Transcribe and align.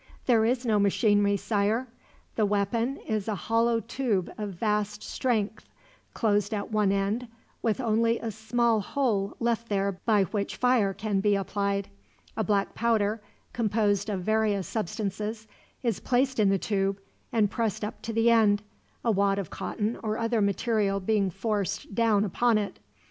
"There 0.25 0.45
is 0.45 0.65
no 0.65 0.79
machinery, 0.79 1.37
Sire. 1.37 1.87
The 2.35 2.47
weapon 2.47 2.97
is 3.07 3.27
a 3.27 3.35
hollow 3.35 3.79
tube 3.79 4.33
of 4.35 4.53
vast 4.55 5.03
strength, 5.03 5.69
closed 6.15 6.55
at 6.55 6.71
one 6.71 6.91
end, 6.91 7.27
with 7.61 7.79
only 7.79 8.17
a 8.17 8.31
small 8.31 8.79
hole 8.79 9.35
left 9.39 9.69
there 9.69 9.99
by 10.07 10.23
which 10.23 10.55
fire 10.55 10.91
can 10.95 11.19
be 11.19 11.35
applied. 11.35 11.87
A 12.35 12.43
black 12.43 12.73
powder, 12.73 13.21
composed 13.53 14.09
of 14.09 14.21
various 14.23 14.65
substances, 14.67 15.47
is 15.83 15.99
placed 15.99 16.39
in 16.39 16.49
the 16.49 16.57
tube 16.57 16.99
and 17.31 17.51
pressed 17.51 17.83
up 17.85 18.01
to 18.01 18.11
the 18.11 18.31
end, 18.31 18.63
a 19.05 19.11
wad 19.11 19.37
of 19.37 19.51
cotton 19.51 19.99
or 20.01 20.17
other 20.17 20.41
material 20.41 20.99
being 20.99 21.29
forced 21.29 21.93
down 21.93 22.25
upon 22.25 22.57
it. 22.57 22.79